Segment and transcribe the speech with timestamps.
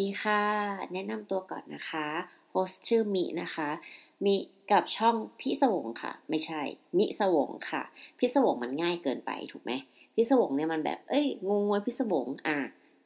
[0.00, 0.42] ดีค่ะ
[0.92, 2.06] แนะนำตัวก่อนนะคะ
[2.50, 3.68] โฮสชื่อมินะคะ
[4.24, 4.36] มิ
[4.70, 6.60] กับช่องพิสวงค่ะ ไม่ใช่
[6.98, 7.82] มิสวงค่ะ
[8.18, 9.72] พิสวงมันง่ายเกินไปถูกไหม
[10.14, 12.58] พิสวงเนี่ยมันแบบ เอ้ยงงงวยพิสวงอะ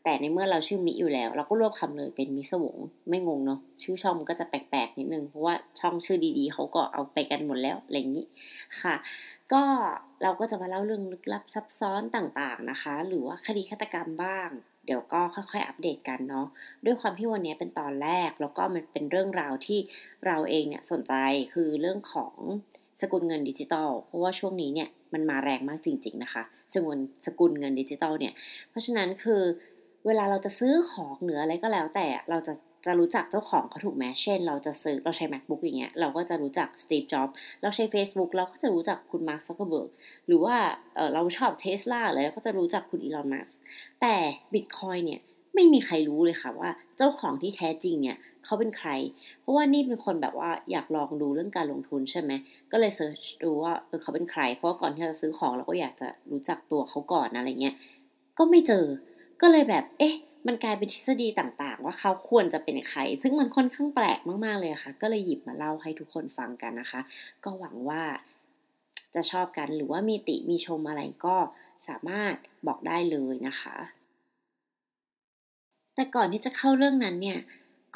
[0.04, 2.76] แต่ในเมื่อเราชื่อมิอยู่แล้ว เราก็รวบคำเลยเป็นมิสวง
[3.08, 8.26] ไม่งงเนาะชื่อช่องก็จะแปลกๆนิดนึงเพราะว่าช่องชื่อดีๆเขาก็เอาไปกันหมดแล้วอะไรอย่างนี้
[8.80, 8.94] ค่ะ
[9.52, 9.62] ก็
[10.22, 14.48] เราก็จะมาเล่าเรื่องลึกลับซับซ้อนต่างๆนะคะ หรือว่าคดีฆาตกรรมบ้าง
[14.90, 16.46] ดี๋ยวก็ค่อยๆ อัปเดตกันเนาะ
[16.84, 19.78] ด้วยความที่วันนี้เป็นตอนแรก แล้วก็มันเป็นเรื่องราวที่
[20.26, 21.12] เราเองเนี่ยสนใจ
[21.52, 22.34] คือเรื่องของ
[23.00, 26.42] สกุลเงินดิจิตอลเพราะว่าช่วงนี้เนี่ยมันมาแรงมากจริง ๆ นะคะ
[26.74, 28.34] สกุลสกุลเงินดิจิตอลเนี่ย
[28.70, 29.42] เพราะฉะนั้นคือ
[30.06, 32.52] เวลาเราจะซื้อของหรืออะไรก็แล้วแต่เราจะ
[32.86, 39.90] จะรู้จักเจ้าของเขาถูกไหมเช่น เราจะซื้อเราใช้ macbook อย่างเงี้ยเราก็จะรู้จัก Steve Jobs เราใช้ Facebook เราก็จะรู้จักคุณ Mark Zuckerberg
[40.26, 40.56] หรือว่า
[40.94, 43.54] เเราชอบ Tesla เลยเรก็จะรู้จักคุณ Elon Musk
[44.00, 44.14] แต่
[44.52, 45.20] Bitcoin เนี่ย
[45.54, 48.90] ไม่มีใครรู้เลยค่ะว่าเจ้าของที่แท้จริงเนี่ยเขาเป็นใคร
[49.40, 52.32] เพราะว่านี่เป็นคนแบบว่าอยากลองดูเรื่องการลงทุนใช่ไหม
[52.72, 57.74] ก็เลยเซิร์ชดูว่าเออเขาเป็นใคร เพราะก่อนที่จะซื้อของเราก็อยากจะรู้จักตัวเขาก่อนอะไรเงี้ย
[58.38, 58.84] ก็ไม่เจอ
[59.42, 60.14] ก็เลยแบบ เอ๊ะ
[60.46, 67.00] มันกลายเป็นทฤษฎีต่างๆ ว่าเขาควรจะเป็นใคร ซึ่งมันค่อนข้างแปลกมากๆเลยค่ะ ก็เลยหยิบมาเล่าให้ทุกคนฟังกันนะคะ
[67.44, 68.02] ก็หวังว่า
[69.14, 71.36] จะชอบกันหรือว่ามีติมีชมอะไรก็
[71.88, 72.34] สามารถ
[72.66, 73.76] บอกได้เลยนะคะ
[75.94, 77.38] แต่ก่อนที่จะเข้าเรื่องนั้นเนี่ย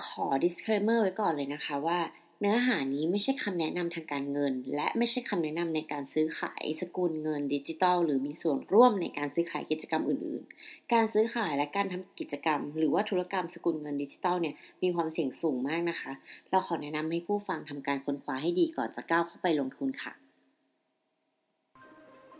[0.04, 1.98] ขอ disclaimer ไว้ก่อนเลยนะคะว่า
[2.46, 16.12] เนื้อหานี้ไม่ใช่คำแนะนำทางการเงิน และไม่ใช่คำแนะนำในการซื้อขายสกุลเงินดิจิตอลหรือมีส่วนร่วมในการซื้อขายกิจกรรมอื่น ๆ การซื้อขายและการทำกิจกรรม หรือว่าธุรกรรมสกุลเงินดิจิตอลเนี่ยมีความเสี่ยงสูงมากนะคะ
[16.50, 20.12] เราขอแนะนำให้ผู้ฟังทำการค้นคว้าให้ดีก่อนจะก้าวเข้าไปลงทุนค่ะ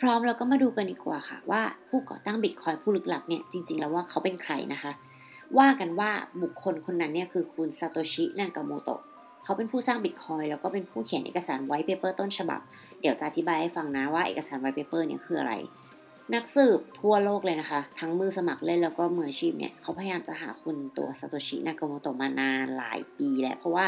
[0.01, 4.93] พร้อมเราก็มาดูกันดีกว่าค่ะ ว่าผู้ก่อตั้งบิตคอยผู้ลึกลับเนี่ยจริง ๆ แล้วว่าเขาเป็นใครนะคะ
[5.59, 6.11] ว่ากันว่า
[6.43, 9.03] บุคคลคนนั้นเนี่ยคือคุณซาโตชิ นากาโมโตะ
[9.45, 12.61] เขาเป็นผู้สร้างบิตคอยแล้วก็เป็นผู้เขียนเอกสาร white paper ต้นฉบับ
[13.01, 15.55] เดี๋ยวจะอธิบายให้ฟังนะว่าเอกสาร white paper เนี่ยคืออะไร
[16.35, 23.87] นักสืบทั่วโลกเลยนะคะ ทั้งมือสมัครเล่นแล้วก็มืออาชีพเนี่ยเขาพยายามจะหาคุณตัวซาโตชินากาโมโตะมานานหลายปีแล้วเพราะว่า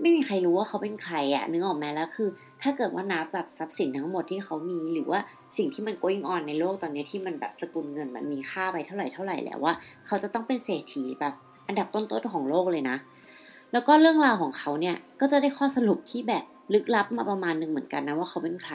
[0.00, 2.28] ไม่มีใครรู้ว่าเขาเป็นใครอะนึกออกไหมแล้วคือ
[2.62, 5.20] ถ้าเกิดว่านับแบบทรัพย์สินทั้งหมดที่เขามีหรือว่า
[5.56, 9.72] สิ่งที่มัน going on ในโลกตอนนี้ที่มันแบบสกุลเงินมันมีค่าไปเท่าไหร่เท่าไหร่แล้วว่า
[10.06, 11.34] เขาจะต้องเป็นเศรษฐีแบบ
[11.66, 12.96] อันดับต้นๆของโลกเลยนะ
[13.76, 16.44] แล้วก็เรื่องราวของเขาเนี่ยก็จะได้ข้อสรุปที่แบบ
[16.74, 18.74] ลึกลับมาประมาณหนึ่งเหมือนกันนะว่าเขาเป็นใคร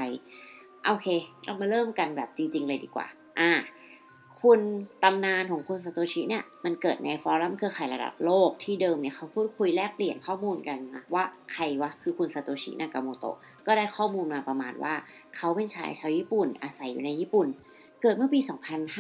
[0.86, 1.08] โอเค
[1.46, 3.08] เรามาเริ่มกันแบบจริง ๆ เลยดีกว่า
[3.40, 3.52] อ่า
[4.42, 4.60] คุณ
[5.04, 11.24] ตำนานของคุณซาโตชิเนี่ย มันเกิดในฟอรัมเครือข่ายระดับโลกที่เดิมเนี่ยเขาพูดคุยแลกเปลี่ยนข้อมูลกันนะว่า
[11.54, 13.38] ใครวะคือคุณซาโตชินากาโมโตะ
[13.68, 14.94] ก็ได้ข้อมูลมาประมาณว่า
[15.36, 17.48] เขาเป็นชายชาวญี่ปุ่น อาศัยอยู่ในญี่ปุ่น
[18.02, 18.40] เกิดเมื่อปี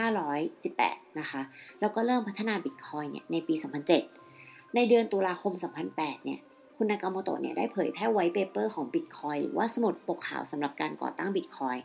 [0.09, 1.41] 2518 นะคะ
[1.79, 4.21] แล้วก็เริ่มพัฒนาบิตคอยเนี่ยในปี 2007
[4.76, 5.54] ในเดือนตุลาคม
[5.90, 6.40] 2008 เนี่ย
[6.78, 11.80] คุณนากาโมโตะเนี่ยได้เผยแพร่ white paper ของ Bitcoin หรือว่าสมุดปกขาวสำหรับการก่อตั้ง Bitcoin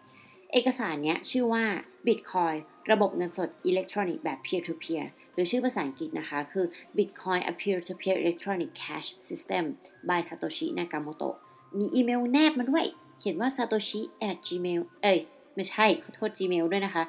[0.53, 1.65] เอกสารเนี้ยชื่อว่า
[2.07, 2.57] Bitcoin
[2.91, 5.05] ระบบเงินสดอิเล็กทรอนิกส์แบบ peer-to-peer
[5.35, 9.65] หรือชื่อภาษาอังกฤษนะคะ คือ Bitcoin a peer-to-peer electronic cash system
[10.09, 11.31] by Satoshi Nakamoto
[11.79, 12.85] มีอีเมลแนบมาด้วย
[13.19, 15.19] เขียนว่า satoshi at gmail เอ้ย
[15.55, 17.05] ไม่ใช่ ขอโทษ gmail ด้วยนะคะ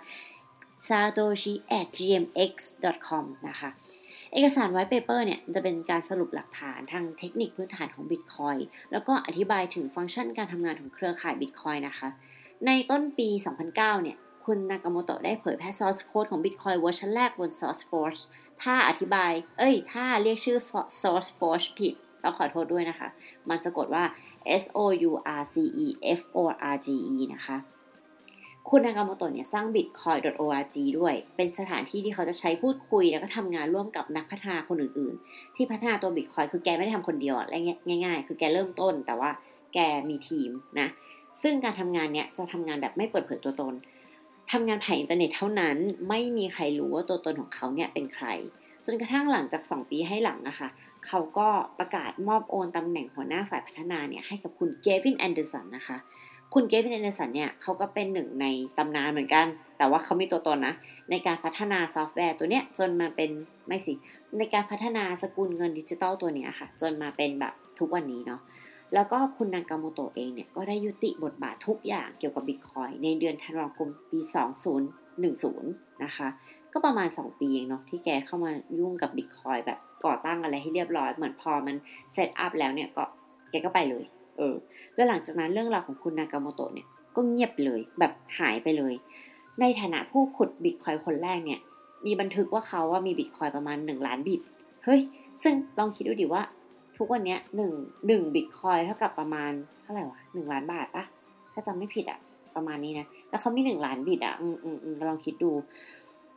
[0.87, 2.53] satoshi at gmx
[3.07, 3.69] com นะคะ
[4.33, 8.59] เอกสาร white paper เนี่ยจะเป็นการสรุปหลักฐานทางเทคนิคพื้นฐานของ Bitcoin
[8.91, 12.09] แล้วก็อธิบายถึงฟังก์ชันการทำงานของเครือข่าย Bitcoin นะคะ
[12.65, 18.19] ในต้นปี 2009 เนี่ยคุณนากาโมโตะได้เผยแพร่ source code ของ Bitcoin เวอร์ชันแรกบน SourceForge
[18.63, 20.57] ถ้าอธิบาย เอ้ย ถ้าเรียกชื่อ
[21.01, 21.93] SourceForge ผิด
[22.23, 23.07] ต้องขอโทษด้วยนะคะ
[23.49, 24.03] มันสะกดว่า
[24.61, 24.79] S O
[25.09, 25.11] U
[25.41, 25.55] R C
[25.85, 25.87] E
[26.19, 26.37] F O
[26.73, 27.57] R G E นะคะ
[28.71, 37.55] คุณนากาโมโตะเนี่ยสร้าง bitcoin.org ด้วย เป็นสถานที่ที่เขาจะใช้พูดคุย แล้วก็ทำงานร่วมกับนักพัฒนาคนอื่นๆ ที่พัฒนาตัว bitcoin คือแกไม่ได้ทำคนเดียวอะไร
[38.05, 39.29] ง่ายๆ คือแกเริ่มต้น แต่ว่า
[39.73, 39.79] แก
[40.09, 40.87] มีทีมนะ
[41.41, 43.73] ซึ่งการทำงานเนี่ยจะทำงานแบบไม่เปิดเผยตัวตน
[44.51, 45.77] ทำงานผ่านอินเทอร์เน็ตเท่านั้น
[46.09, 48.27] ไม่มีใครรู้ว่าตัวตนของเขาเนี่ยเป็นใคร
[48.85, 50.69] จนกระทั่งหลังจาก 2 ปีให้หลังอะค่ะ
[51.07, 51.47] เขาก็
[51.79, 55.97] ประกาศมอบโอนตำแหน่งหัวหน้าฝ่ายพัฒนาเนี่ยให้กับคุณ Gavin Andresen นะคะ
[56.53, 58.45] คุณ Gavin Andresen เนี่ยเขาก็เป็นหนึ่งใน
[58.77, 59.45] ตำนานเหมือนกัน
[59.77, 60.73] แต่ว่าเขามีตัวตนนะ
[61.09, 63.29] ในการพัฒนาซอฟต์แวร์ตัวเนี้ยจนมาเป็น
[63.67, 63.93] ไม่สิ
[64.37, 68.41] ในการพัฒนาสกุลเงินดิจิตอลตัวเนี้ยค่ะ จนมาเป็นแบบทุกวันนี้เนาะ
[68.93, 74.19] แล้วก็คุณนากาโมโตะเองเนี่ย ก็ได้ยุติบทบาททุกอย่างเกี่ยวกับบิตคอยในเดือนธันวาคมปี
[74.91, 76.27] 2010 นะคะ
[76.73, 81.75] ก็ประมาณ 2 ปีเองเนาะที่แกเข้ามายุ่งกับบิตคอยแบบก่อตั้งอะไรให้เรียบร้อย เหมือนพอมัน
[82.13, 83.03] set up แล้วเนี่ยก็
[83.51, 84.03] แกก็ไปเลย
[84.37, 84.55] เออ
[84.95, 88.93] แล้วหลังจากนั้นเรื่องราวของคุณนากาโมโตะเนี่ยก็เงียบเลยแบบหายไปเลย
[89.59, 91.59] ในฐานะผู้ขุดบิตคอยคนแรกเนี่ย
[92.05, 94.41] มีบันทึกว่าเขาว่ามีบิตคอยประมาณ 1 ล้านบิต
[94.85, 95.01] เฮ้ย
[95.43, 96.43] ซึ่งลองคิดดูดิว่า
[96.97, 97.71] ทุกวันนี้หนึ่ง
[98.07, 99.51] หนึ่งบิตคอยเท่ากับประมาณ
[99.81, 101.03] เท่าไหร่วะหนึ่งล้านบาทปะ
[101.53, 102.19] ถ้าจำไม่ผิดอะ
[102.55, 105.51] ประมาณนี้นะ แล้วเขามีหนึ่งล้านบิตอะอืมอืมอืมลองคิดดู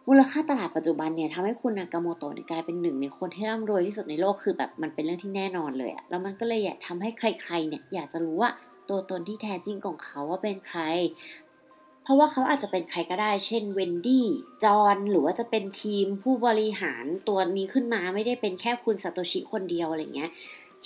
[0.08, 8.50] มูลค่าตลาดปัจจุบันเนี่ยทำให้คุณนากาโมโตะเนี่ยกลายเป็นหนึ่งในคนที่ร่ำรวยที่สุดในโลกคือแบบมันเป็นเรื่องที่แน่นอนเลยอะแล้วมันก็เลยอยากทำให้ใครๆเนี่ยอยากจะรู้ว่า
[8.88, 10.81] ตัวตนที่แท้จริงของเขาว่าเป็นใคร
[12.02, 14.26] เพราะว่าเขาอาจจะเป็นใครก็ได้ เช่นเวนดี้
[14.64, 20.31] จอห์น หรือว่าจะเป็นทีมผู้บริหารตัวนี้ขึ้นมาไม่ได้เป็นแค่คุณซาโตชิคนเดียวอะไรเงี้ย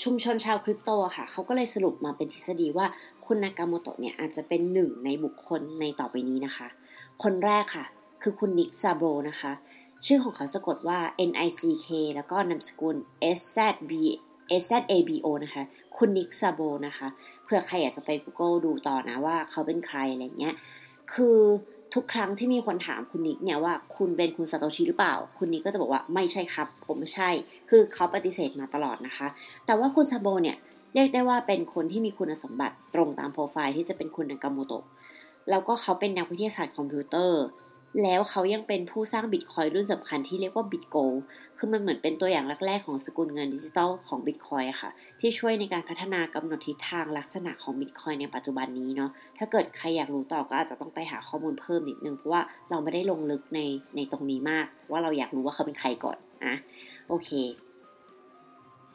[0.02, 2.86] ชุมชนชาวคริปโตค่ะ เขาก็เลยสรุปมาเป็นทฤษฎีว่า
[3.26, 6.68] คุณนากาโมโตะเนี่ยอาจจะเป็นหนึ่งในบุคคลในต่อไปนี้นะคะ
[7.22, 7.84] คนแรกค่ะ
[8.24, 9.52] คือคุณนิกซาโบนะคะ
[10.06, 10.98] ชื่อของเขาสะกดว่า
[11.30, 12.96] N I C K แล้วก็นามสกุล
[13.38, 13.58] S Z
[13.90, 13.92] B
[14.60, 15.62] S Z A B O นะคะ
[15.96, 17.06] คุณนิกซาโบนะคะ
[17.44, 20.54] เผื่อใครอยากจะไป Google ดูต่อนะว่าเขาเป็นใครอะไรเงี้ย
[21.12, 21.38] คือ
[21.94, 27.30] ทุกครั้งที่มีคนถามคุณนิกเนี่ยว่าคุณเป็นคุณซาโตชิหรือเปล่า คุณนิกก็จะบอกว่าไม่ใช่ครับ ผมไม่ใช่
[27.70, 29.26] คือเขาปฏิเสธมาตลอดนะคะ
[29.66, 30.56] แต่ว่าคุณซาโบเนี่ย
[30.94, 34.84] เรียกได้ว่าเป็นคนที่มีคุณสมบัติตรงตามโปรไฟล์ที่จะเป็นคุณนากาโมโตะ
[35.50, 37.42] แล้วก็เขาเป็นนักวิทยาศาสตร์คอมพิวเตอร์
[38.02, 40.96] แล้วเขายังเป็นผู้สร้างบิตคอยรุ่นสำคัญที่เรียกว่า Bit Gold
[41.58, 53.60] คือมันเหมือนเป็นตัวอย่างแรกๆของสกุลเงินดิจิทัลของบิตคอยค่ะ ที่ช่วยในการพัฒนากำหนดทิศทางลักษณะของบิตคอยในปัจจุบันนี้เนาะ ถ้าเกิดใครอยากรู้ต่อก็อาจจะต้องไปหาข้อมูลเพิ่มนิดนึง เพราะว่าเราไม่ได้ลงลึกใน
[53.96, 56.54] ในตรงนี้มาก ว่าเราอยากรู้ว่าเขาเป็นใครก่อนนะ
[57.08, 57.30] โอเค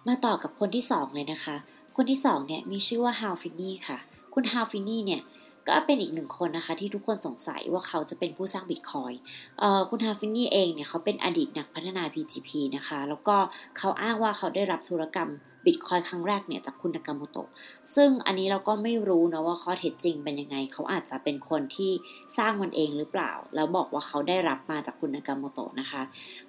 [0.07, 1.55] มาต่อกับคนที่2เลยนะคะ
[1.95, 3.97] คนที่2เนี่ยมีชื่อว่า Hal Finney ค่ะ
[4.33, 5.21] คุณ Hal Finney เนี่ย
[5.69, 9.13] ก็เป็นอีกหนึ่งคนนะคะ ที่ทุกคนสงสัยว่าเขาจะเป็นผู้สร้างบิตคอยน์
[9.59, 13.35] เอ่อคุณ Hal Finney เองเนี่ยเขาเป็นอดีตนักพัฒนา PGP นะคะ แล้วก็
[13.77, 15.29] เขาอ้างว่าเขาได้รับธุรกรรม
[15.65, 17.49] บิตคอยน์ครั้งแรกเนี่ยจากคุณนากาโมโตะ
[17.95, 21.91] ซึ่งอันนี้เราก็ไม่รู้นะว่าข้อเท็จจริงเป็นยังไง เขาอาจจะเป็นคนที่
[22.37, 26.01] สร้างมันเองหรือเปล่า แล้วบอกว่าเขาได้รับมาจากคุณนากาโมโตะนะคะ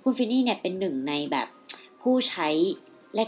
[0.03, 1.49] คุณฟินนี่เนี่ยเป็นหนึ่งในแบบ
[2.03, 2.49] ผู้ใช้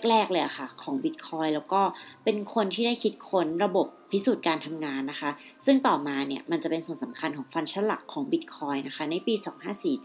[0.09, 1.81] แรก ๆ เลยอะค่ะ ของ Bitcoin แล้วก็
[2.25, 5.31] เป็นคนที่ได้คิดค้นระบบพิสูจน์การทำงานนะคะ
[5.65, 9.35] ซึ่งต่อมาเนี่ยมันจะเป็นส่วนสำคัญของฟังก์ชันหลักของ Bitcoin นะคะในปี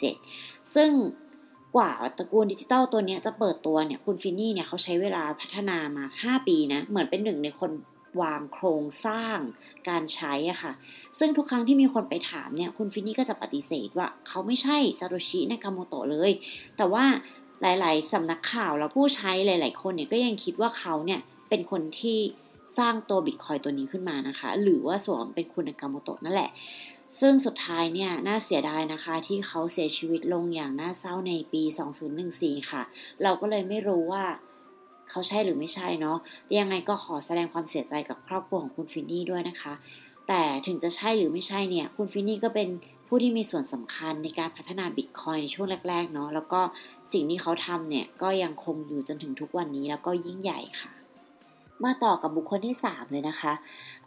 [0.02, 0.92] 2547 ซึ่ง
[1.76, 7.72] กว่าตระกูลดิจิตอลตัวนี้จะเปิดตัวเนี่ยคุณฟินนี่เนี่ยเขาใช้เวลาพัฒนามา 5 ปีนะ เหมือนเป็นหนึ่งในคน
[8.22, 9.38] วางโครงสร้าง
[9.90, 10.72] การใช้อะค่ะ
[11.20, 16.32] ซึ่งทุกครั้งที่มีคนไปถามเนี่ย คุณฟินนี่ก็จะปฏิเสธว่าเขาไม่ใช่ซาโตชินากาโมโตะเลย
[16.78, 17.06] แต่ว่า
[17.62, 21.20] หลาย ๆสำนักข่าวแล้วผู้ใช้หลาย ๆ คนเนี่ยก็ยังคิดว่าเขาเนี่ย
[21.50, 22.20] เป็นคนที่
[22.78, 26.50] สร้างตัวบิตคอยตัวนี้ขึ้นมานะคะ หรือว่าสวมเป็นคุณนากาโมโตะนั่นแหละ
[27.20, 31.64] ซึ่งสุดท้ายเนี่ยน่าเสียดายนะคะ ที่เขาเสียชีวิตลงอย่างน่าเศร้าในปี
[32.16, 32.84] 2014 ค่ะ
[33.24, 34.26] เราก็เลยไม่รู้ว่า
[35.10, 36.18] เขาใช่หรือไม่ใช่เนาะ
[36.60, 39.74] ยังไงก็ขอแสดงความเสียใจกับครอบครัวของคุณฟินนี่ด้วยนะคะ
[40.28, 42.70] แต่ถึงจะใช่หรือไม่ใช่เนี่ย คุณฟินนี่ก็เป็น
[43.08, 46.62] ผู้ที่มีส่วนสำคัญในการพัฒนาบิตคอยในช่วงแรกๆเนาะแล้วก็
[47.12, 50.92] สิ่งที่เขาทำเนี่ย ก็ยังคงอยู่จนถึงทุกวันนี้แล้วก็ยิ่งใหญ่ค่ะ
[51.86, 53.54] มาต่อกับบุคคลที่ 3 เลยนะคะ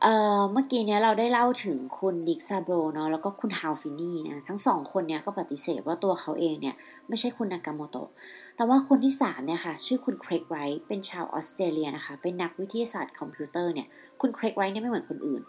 [0.03, 6.75] เเมื่อกี้เนี้ยเราได้เล่าถึงคุณดิกซาโบเนาะแล้วก็คุณฮาวฟินี่นะทั้งสองคนเนี้ยก็ปฏิเสธว่าตัวเขาเองเนี่ย
[7.09, 8.09] ไม่ใช่คุณนากาโมโตะ
[8.57, 13.87] แต่ว่าคนที่3เนี่ยค่ะชื่อคุณเครกไรท์เป็นชาวออสเตรเลียนะคะเป็นนักวิทยาศาสตร์คอมพิวเตอร์เนี่ย
[14.21, 15.43] คุณเครกไรท์เนี่ยไม่เหมือนคนอื่น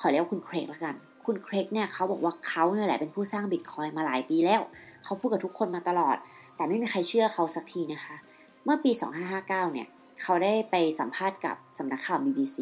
[0.00, 0.94] ขอเรียกว่าคุณเครกแล้วกัน
[1.26, 4.62] คุณเครกเนี่ยเขาบอกว่าเขาเนี่ยแหละเป็นผู้สร้างบิตคอยมาหลายปีแล้ว
[5.04, 6.16] เขาพูดกับทุกคนมาตลอด
[6.56, 8.16] แต่ไม่มีใครเชื่อเขาสักทีนะคะ
[8.64, 8.90] เมื่อปี
[9.32, 9.86] 2559 เนี่ย
[10.22, 12.56] เขาได้ไปสัมภาษณ์กับสำนักข่าว BBC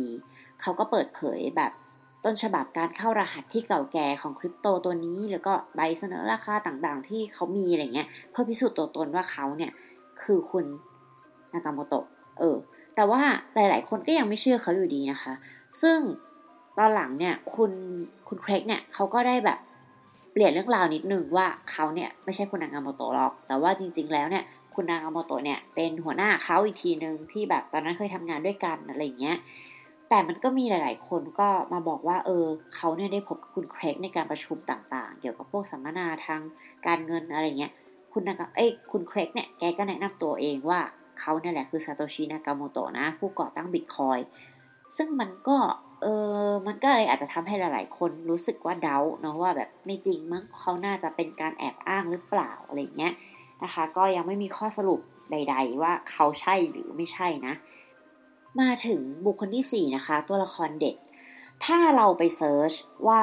[0.60, 1.72] เขาก็เปิดเผยแบบ
[2.24, 9.72] ต้นฉบับการเข้ารหัสที่เก่าแก่ของคริปโตตัวนี้ แล้วก็ใบเสนอราคาต่างๆ ที่เขามีอะไรเงี้ยเพื่อพิสูจน์ตัวตนว่าเขาเนี่ย
[10.22, 10.64] คือคุณ
[11.52, 12.04] นากามโตะ
[12.38, 12.56] เออ
[12.94, 13.22] แต่ว่า
[13.54, 15.32] หลายๆ คนก็ยังไม่เชื่อเขาอยู่ดีนะคะ
[15.82, 15.98] ซึ่ง
[16.80, 17.72] ตอนหลังเนี่ยคุณ
[18.28, 19.58] คุณเครกเนี่ยเขาก็ได้แบบ
[20.32, 24.44] เปลี่ยนเรื่องราวนิดนึงว่าเขาเนี่ยไม่ใช่คุณนางาโมโตะหรอก แต่ว่าจริง ๆ แล้วเนี่ย
[24.74, 29.36] คุณนางาโมโตะเนี่ยเป็นหัวหน้าเขาอีกทีหนึ่งที่แบบตอนนั้นเคยทำงานด้วยกันอะไรเงี้ย
[30.08, 32.44] แต่มันก็มีหลาย ๆ คนก็มาบอกว่าเออ
[32.74, 36.40] เขาเนี่ยได้พบคุณเครกในการประชุมต่างๆ เกี่ยวกับพวกสัมมนาทาง
[36.86, 37.72] การเงินอะไรเงี้ย
[38.12, 40.80] คุณนากาเอ้ยคุณเครกเนี่ยแกก็แนะนำตัวเองว่า
[41.20, 44.18] เขาเนี่ยแหละคือซาโตชินากาโมโตะนะ ผู้ก่อตั้งบิตคอยน์
[44.96, 45.56] ซึ่งมันก็
[46.02, 46.06] เอ
[46.46, 53.12] อมันก็เลยอาจจะทำให้หลาย ๆ คนรู้สึกว่าเดาเนาะว่าแบบไม่จริงมั้งเขาน่าจะเป็นการแอบอ้างหรือเปล่าอะไรเงี้ย
[53.64, 55.00] นะคะ ก็ยังไม่มีข้อสรุป
[55.32, 57.54] ใด ๆ ว่าเขาใช่หรือไม่ใช่นะ
[58.60, 60.96] มาถึงบุคคลที่ 4 นะคะ ตัวละครเด็ด
[61.64, 62.72] ถ้าเราไป search
[63.08, 63.22] ว่า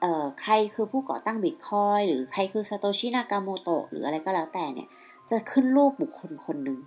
[0.00, 4.88] เอ่อใครคือผู้ก่อตั้งบิตคอยน์หรือใครคือซาโตชินากาโมโตะหรืออะไรก็แล้วแต่เนี่ย
[5.30, 6.78] จะขึ้นรูปบุคคลคนหนึ่ง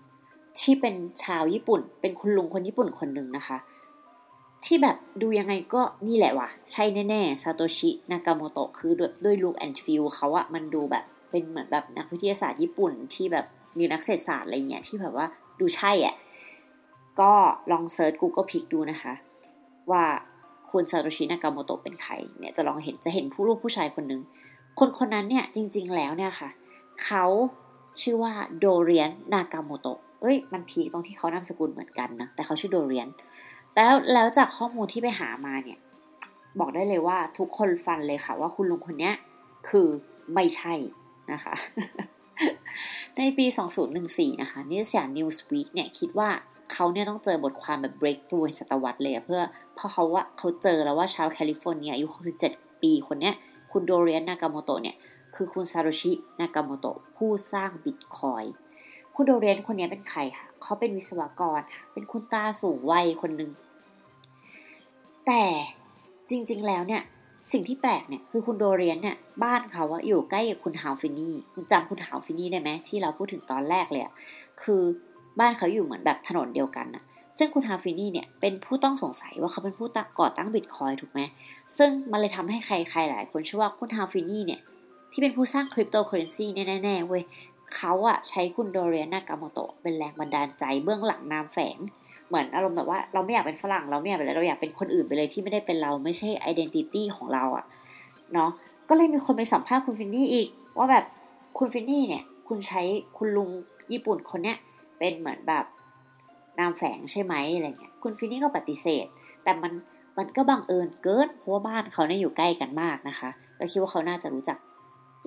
[0.59, 3.57] ที่เป็นชาวญี่ปุ่น เป็นคุณลุงคนญี่ปุ่นคนหนึ่งนะคะ
[4.63, 13.45] ที่แบบดูยังไงก็นี่แหละว่ะ ใช่แน่ๆซาโตชิ นากาโมโตะคือด้วยด้วย look and feel เขาอะมันดูแบบเป็นเหมือนแบบนักวิทยาศาสตร์ญี่ปุ่นที่แบบ
[13.75, 15.25] หรือนักเศรษฐศาสตร์อะไรเงี้ยที่แบบว่า
[15.59, 16.15] ดูใช่อะ่ะ
[17.19, 17.31] ก็
[17.71, 19.13] ลองเซิร์ช Google Pic ดูนะคะ
[19.91, 20.03] ว่า
[20.71, 24.21] คุณซาโตชิ นากาโมโตะเป็นใครเนี่ยจะลองเห็นจะเห็นผู้รูปผู้ชายคนหนึ่ง
[24.79, 26.49] คนคนนั้นเนี่ยจริงๆแล้วเนี่ยค่ะ
[27.03, 27.25] เขา
[28.01, 33.07] ชื่อว่าโดเรียน นากาโมโตะเอ้ยมันพีคตรงที่เขานามสกุลเหมือนกันนะแต่เขาชื่อโดเรียน
[33.75, 35.79] แล้วแล้วจากข้อมูลที่ไปหามาเนี่ย
[36.59, 39.11] บอกได้เลยว่าทุกคนฟันเลยค่ะ ว่าคุณลุงคนนี้
[39.69, 39.87] คือ
[40.33, 40.73] ไม่ใช่
[41.31, 41.53] นะคะ
[43.17, 43.45] ในปี
[43.93, 46.29] 2014 นะคะนิตยสาร Newsweek เนี่ยคิดว่า
[46.73, 49.41] เขาเนี่ยต้องเจอบทความแบบ breakthrough ศตวรรษเลยเพื่อ
[49.75, 52.07] เพราะเขาว่าเขาเจอแล้วว่าชาวแคลิฟอร์เนียอายุ
[52.45, 53.33] 67 ปีคนเนี้ย
[53.71, 54.95] คุณโดเรียน นากาโมโตะเนี่ย
[55.35, 58.43] คือคุณซาโตชิ นากาโมโตะผู้สร้างบิตคอยน์
[59.15, 63.51] คุณโดเรียนคนนี้เป็นใครคะเขาเป็นวิศวกรค่ะ เป็นคุณตาสูงวัยคนหนึ่ง
[65.27, 65.43] แต่
[66.29, 67.01] จริงๆแล้วเนี่ย
[67.51, 74.13] สิ่งที่แปลกเนี่ยคือคุณโดเรียนเนี่ยบ้านเขาอะอยู่ใกล้กับคุณ Hal Finney คุณจำคุณ Hal Finney ได้ไหมที่เราพูดถึงตอนแรกเลยอะ
[74.61, 74.81] คือ
[75.39, 77.03] บ้านเขาอยู่เหมือนแบบถนนเดียวกันนะ
[77.37, 79.87] ซึ่งคุณ Hal Finney เนี่ยเป็นผู้ต้องสงสัยว่าเขาเป็นผู้
[80.19, 81.21] ก่อตั้งบิตคอยน์ถูกไหม
[81.77, 84.61] ซึ่งมันเลยทำให้ใครๆหลายคนเชื่อว่าคุณ Hal Finney เนี่ย
[85.11, 86.49] ที่เป็นผู้สร้างคริปโตเคอเรนซี่
[86.83, 87.23] แน่ๆเว้ย
[87.75, 91.77] เขาอะใช้คุณโดเรียนนากาโมโตะเป็นแรงบันดาลใจเบื้องหลังนามแฝง
[92.29, 97.65] เหมือนอารมณ์แบบว่าเราไม่อยากเป็นฝรั่งเราไม่อยากเป็นอะไรเราอยากเป็นคนอื่นไปเลยที่ไม่ได้เป็นเราไม่ใช่ identity ของเราอะ
[98.33, 98.49] เนาะ
[98.89, 101.05] ก็เลยมีคนไปสัมภาษณ์คุณฟินนี่อีก ว่าแบบ
[101.57, 102.81] คุณฟินนี่เนี่ย คุณใช้
[103.17, 103.49] คุณลุง
[103.91, 104.57] ญี่ปุ่นคนเนี้ย
[104.99, 105.65] เป็นเหมือนแบบ
[106.59, 109.05] นามแฝงใช่ไหมอะไรเงี้ยคุณฟินนี่ก็ปฏิเสธ
[109.43, 109.71] แต่มัน
[110.17, 114.57] มันก็บังเอิญเกินเพราะว่าบ้านเขาเนี่ยอยู่ใกล้กันมากนะคะเราคิดว่าเขาน่าจะรู้จัก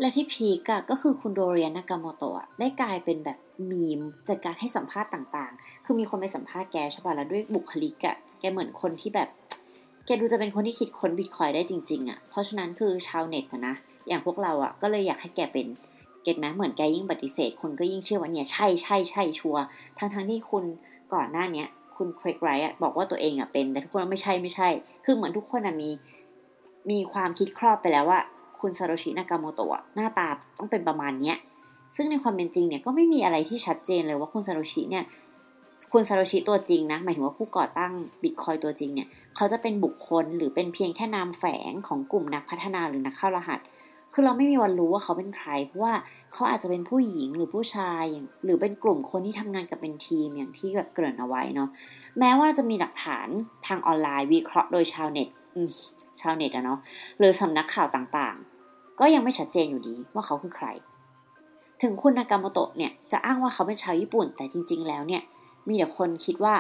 [0.00, 3.38] และที่พีกอะก็คือคุณโดเรียนนากาโมโตะได้กลายเป็นแบบ
[3.70, 9.28] มีมจากการให้สัมภาษณ์ต่างๆ คือมีคนไปสัมภาษณ์แกใช่ป่ะแล้วด้วยบุคลิกอะแกเหมือนคนที่แบบ
[10.06, 13.74] แกดูจะเป็นคนที่คิดค้นบิตคอยได้จริง ๆอะเพราะฉะนั้นคือชาวเน็ตนะ
[14.08, 15.66] อย่างพวกเราอะก็เลยอยากให้แกเป็น
[16.22, 19.62] เก็ตไหมเหมือนแกยิ่งปฏิเสธ คนก็ยิ่งเชื่อว่าเนี่ยใช่ใช่ใช่ชัวร์
[19.98, 20.64] ทั้งทั้งที่คุณ
[21.14, 24.68] ก่อนหน้าเนี้ย คุณเครกไรท์บอกว่าตัวเองอะเป็น แต่ทุกคนไม่ใช่ไม่ใช่
[25.04, 25.90] คือเหมือนทุกคนอะมี
[26.90, 28.20] มีความคิดครอบไปแล้วว่า
[28.60, 31.36] คุณซาโตชินากาโมโตะหน้าตาต้องเป็นประมาณเนี้ย
[31.96, 35.04] ซึ่งในความเป็นจริงเนี่ยก็ไม่มีอะไรที่ชัดเจนเลยว่าคุณซาโตชิเนี่ย
[35.92, 37.92] คุณซาโตชิตัวจริงนะหมายถึงว่าผู้ก่อตั้ง
[38.22, 43.60] บิตคอยตัวจริงเนี่ยเขาจะเป็นบุคคลหรือเป็นเพียงแค่นามแฝงของกลุ่มนักพัฒนาหรือนักเข้ารหัส
[44.12, 45.94] คือเราไม่มีวันรู้ว่าเขาเป็นใคร เพราะว่า
[46.32, 48.04] เขาอาจจะเป็นผู้หญิงหรือผู้ชาย
[48.44, 51.68] หรือเป็นกลุ่มคนที่ทำงานกับเป็นทีมอย่างที่แบบเกริ่นเอาไว้เนาะ
[52.18, 53.28] แม้ว่าจะมีหลักฐาน
[53.66, 55.28] ทางออนไลน์วิเคราะห์โดยชาวเน็ต
[56.20, 56.78] ชาวเน็ตอะเนาะ
[57.18, 58.36] หรือสำนักข่าวต่าง
[59.00, 60.66] ก็ยังไม่ชัดเจนอยู่ดีว่าเขาคือใคร
[61.82, 65.22] ถึงคุณนากาโมโตะเนี่ยจะอ้างว่าเขาเป็นชาวญี่ปุ่น แต่จริง ๆ แล้วเนี่ย
[65.68, 66.54] มีแต่คนคิดว่า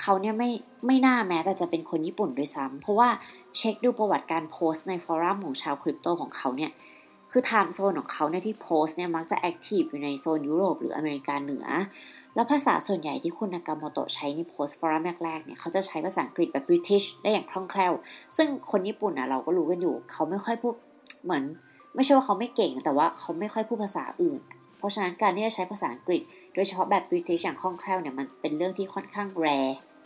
[0.00, 0.50] เขาเนี่ยไม่
[0.86, 3.08] ไม่น่าแม้แต่จะเป็นคนญี่ปุ่นด้วยซ้ำเพราะว่า
[3.56, 6.70] เช็คดูประวัติการโพสต์ใน forum ของชาวคริปโตของเขาเนี่ย
[7.30, 11.66] คือ time zone ของเขาเนี่ยที่โพสต์เนี่ยมักจะ active อยู่ในโซนยุโรปหรืออเมริกาเหนือ
[12.34, 17.92] แล้วภาษาส่วนใหญ่ที่คุณนากาโมโตะใช้ในโพสต์ forum แรกๆเนี่ยเขาจะใช้ภาษาอังกฤษแบบ British ได้อย่างคล่องแคล่ว
[18.36, 20.74] ซึ่งคนญี่ปุ่นอะเราก็รู้กันอยู่ เขาไม่ค่อยพูด
[21.24, 21.42] เหมือน
[21.94, 24.40] ไม่ใช่ว่าเขาไม่เก่ง แต่ว่าเขาไม่ค่อยพูดภาษาอื่น
[24.82, 26.22] เพราะฉะนั้นการที่จะใช้ภาษาอังกฤษ
[26.54, 29.48] โดยเฉพาะแบบบริติชอย่างคล่องแคล่วเนี่ยมันเป็นเรื่องที่ค่อนข้างแร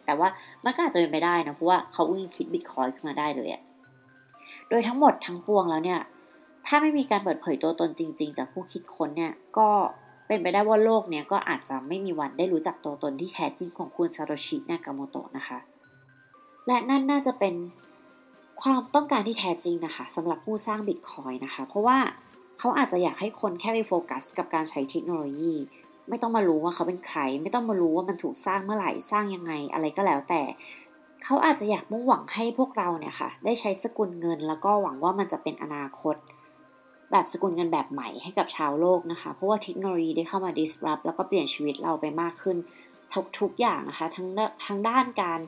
[0.06, 0.28] แต่ว่า
[0.64, 3.62] มันก็อาจจะเป็นไปได้นะเพราะว่าเขาอุ้งคิดบิตคอยขึ้นมาได้เลยอะ
[4.68, 6.00] โดยทั้งหมดทั้งปวงแล้วเนี่ย
[6.66, 9.68] ถ้าไม่มีการเปิดเผยตัวตนจริง ๆ จากผู้คิดค้นเนี่ยก็
[10.26, 15.58] เป็นไปได้ว่าโลกเนี่ยก็อาจจะไม่มีวันได้รู้จักตัวตนที่แท้จริงของคุณซาโตชินากาโมโตะนะคะ
[16.66, 17.54] และนั่นน่าจะเป็น
[18.62, 21.98] ความต้องการที่แท้จริงนะคะสำหรับผู้สร้างบิตคอยนะคะ เพราะว่า
[22.58, 25.54] เขาอาจจะอยากให้คนแค่ไปโฟกัส กับการใช้เทคโนโลยี
[26.08, 30.42] ไม่ต้องมารู้ว่าเขาเป็นใคร ไม่ต้องมารู้ว่ามันถูกสร้างเมื่อไหร่สร้างยังไงอะไรก็แล้วแต่
[31.24, 36.16] เขาอาจจะอยากมุ่งหวังให้พวกเราเนี่ยค่ะ ได้ใช้สกุลเงิน แล้วก็หวังว่ามันจะเป็นอนาคต
[37.12, 42.56] แบบสกุลเงินแบบใหม่ให้กับชาวโลกนะคะ เพราะว่าเทคโนโลยีได้เข้ามา disrupt แล้วก็เปลี่ยนชีวิตเราไปมากขึ้น
[43.12, 44.28] ทุกทุกอย่างนะคะทั้ง
[44.64, 45.40] ทั้งด้านการ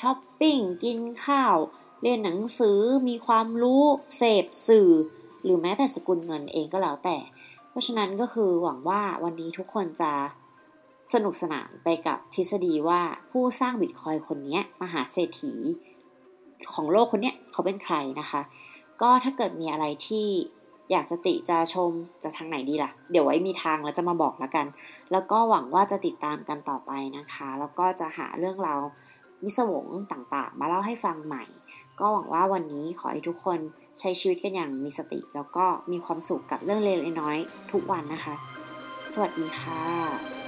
[0.00, 1.56] ช้อปปิ้งกินข้าว
[2.02, 3.84] เรียนหนังสือมีความรู้
[4.16, 4.90] เสพสื่อ
[5.44, 7.16] หรือแม้แต่สกุลเงินเองก็แล้วแต่
[7.70, 10.12] เพราะฉะนั้นก็คือหวังว่าวันนี้ทุกคนจะ
[11.14, 15.54] สนุกสนานไปกับทฤษฎีว่าผู้สร้างบิตคอยคนนี้มหาเศรษฐี
[16.72, 18.40] ของโลกคนนี้เขาเป็นใครนะคะ
[19.02, 20.26] ก็ถ้าเกิดมีอะไรที่
[20.90, 21.92] อยากจะติจะชม
[22.22, 24.66] จะทางไหนดีล่ะ เดี๋ยวไว้มีทางแล้วจะมาบอกแล้วกัน
[25.12, 28.80] แล้วก็หวังว่าจะติดตามกันต่อไปนะคะ แล้วก็จะหาเรื่องราว
[29.44, 31.44] วิศวงต่างๆ มาเล่าให้ฟังใหม่
[32.00, 33.58] ก็หวังว่าวันนี้ขอให้ทุกคน
[33.98, 37.36] ใช้ชีวิตกันอย่างมีสติ แล้วก็มีความสุขกับเรื่องเล็กน้อย
[37.72, 38.34] ทุกวันนะคะ
[39.14, 40.39] สวัสดีค่ะ